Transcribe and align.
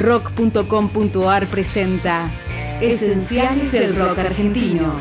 Rock.com.ar 0.00 1.46
presenta 1.48 2.30
Esenciales 2.80 3.70
del 3.70 3.94
Rock 3.94 4.20
Argentino. 4.20 4.94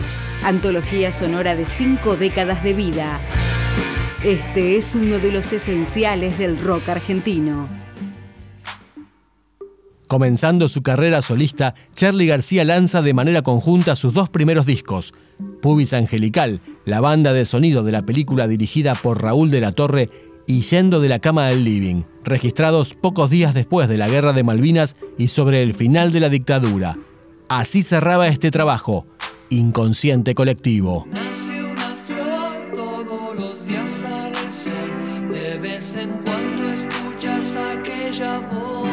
Antología 0.43 1.13
sonora 1.13 1.55
de 1.55 1.65
cinco 1.65 2.17
décadas 2.17 2.65
de 2.65 2.73
vida. 2.73 3.21
Este 4.25 4.75
es 4.75 4.95
uno 4.95 5.19
de 5.19 5.31
los 5.31 5.53
esenciales 5.53 6.37
del 6.37 6.57
rock 6.59 6.89
argentino. 6.89 7.69
Comenzando 10.09 10.67
su 10.67 10.81
carrera 10.81 11.21
solista, 11.21 11.75
Charlie 11.95 12.27
García 12.27 12.65
lanza 12.65 13.01
de 13.01 13.13
manera 13.13 13.41
conjunta 13.41 13.95
sus 13.95 14.13
dos 14.13 14.27
primeros 14.27 14.65
discos, 14.65 15.13
Pubis 15.61 15.93
Angelical, 15.93 16.59
la 16.83 16.99
banda 16.99 17.31
de 17.31 17.45
sonido 17.45 17.83
de 17.83 17.93
la 17.93 18.01
película 18.01 18.49
dirigida 18.49 18.95
por 18.95 19.21
Raúl 19.21 19.49
de 19.49 19.61
la 19.61 19.71
Torre, 19.71 20.09
y 20.45 20.61
Yendo 20.61 20.99
de 20.99 21.09
la 21.09 21.19
Cama 21.19 21.45
del 21.45 21.63
Living, 21.63 22.01
registrados 22.29 22.93
pocos 22.93 23.29
días 23.29 23.53
después 23.53 23.89
de 23.89 23.97
la 23.97 24.07
Guerra 24.07 24.33
de 24.33 24.43
Malvinas 24.43 24.95
y 25.17 25.27
sobre 25.27 25.61
el 25.63 25.73
final 25.73 26.11
de 26.11 26.19
la 26.19 26.29
dictadura. 26.29 26.97
Así 27.49 27.81
cerraba 27.81 28.27
este 28.27 28.51
trabajo, 28.51 29.05
Inconsciente 29.49 30.35
Colectivo. 30.35 31.07
Nace 31.11 31.63
una 31.63 31.95
flor, 32.05 32.73
todos 32.73 33.35
los 33.35 33.65
días 33.65 34.05
el 34.05 34.53
sol, 34.53 35.31
de 35.31 35.57
vez 35.57 35.95
en 35.95 36.11
cuando 36.23 36.69
escuchas 36.69 37.55
aquella 37.55 38.39
voz, 38.39 38.89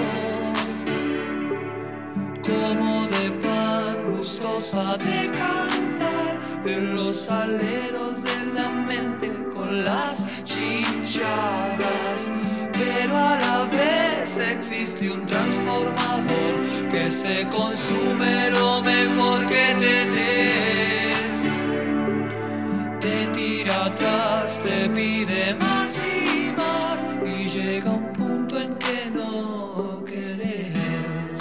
como 2.42 3.06
de 3.06 3.30
pan 3.42 4.16
gustosa 4.16 4.97
de 4.97 5.30
cantar 5.33 6.41
en 6.64 6.97
los 6.97 7.28
aleros 7.28 8.23
de 8.23 8.53
la 8.55 8.70
mente 8.70 9.37
con 9.55 9.84
las 9.84 10.25
chinchadas, 10.45 12.33
pero 12.79 13.16
a 13.16 13.37
la 13.37 13.66
vez 13.66 14.39
existe 14.39 15.11
un 15.11 15.25
transformador 15.27 16.55
que 16.91 17.11
se 17.11 17.47
consume 17.48 18.50
lo 18.50 18.83
mejor 18.83 19.47
que 19.47 19.75
tenés. 19.81 21.42
Te 23.00 23.27
tira 23.28 23.87
atrás, 23.87 24.61
te 24.62 24.89
pide 24.91 25.55
más 25.55 26.00
y 26.00 26.53
más 26.53 27.05
y 27.25 27.48
llega 27.48 27.91
un 27.91 28.12
punto 28.12 28.59
en 28.59 28.75
que 28.77 29.11
no 29.15 30.03
querés. 30.05 31.41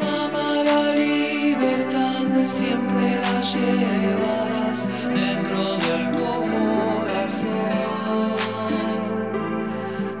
Mamá, 0.00 0.48
la 0.64 0.94
libertad 0.94 2.24
siempre 2.46 3.20
la 3.24 3.40
llevarás 3.40 4.86
dentro 5.08 5.76
del 5.78 6.10
corazón. 6.12 6.87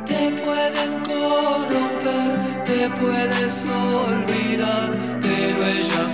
Te 0.04 0.30
pueden 0.44 0.92
corromper, 1.04 2.64
te 2.66 2.90
puedes 3.00 3.64
olvidar, 3.64 4.92
pero 5.22 5.64
ella 5.64 6.04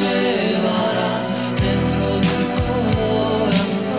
llevarás 0.00 1.32
dentro 1.66 2.06
del 2.26 2.44
corazón. 2.62 3.98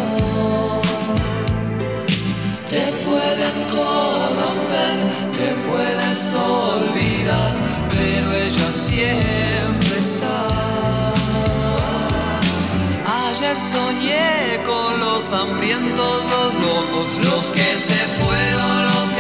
Te 2.70 2.86
pueden 3.06 3.58
corromper, 3.76 4.98
te 5.38 5.50
puedes 5.68 6.22
olvidar, 6.34 7.54
pero 7.92 8.28
ella 8.34 8.70
siempre 8.72 9.96
está. 10.00 10.40
Ayer 13.28 13.58
soñé 13.60 14.64
con 14.66 15.00
los 15.00 15.32
hambrientos, 15.32 16.24
los 16.34 16.52
locos, 16.68 17.08
los 17.26 17.46
que 17.52 17.78
se 17.78 18.00
fueron, 18.20 18.86
los 18.92 19.10
que 19.18 19.19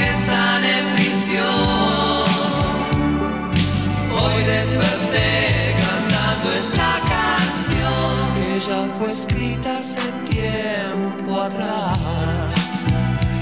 fue 8.98 9.10
escrita 9.10 9.78
hace 9.78 10.02
tiempo 10.30 11.42
atrás. 11.42 12.54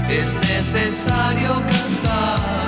Es 0.08 0.34
necesario 0.36 1.54
cantar 1.54 2.67